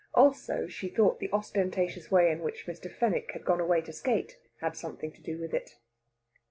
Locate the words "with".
5.37-5.53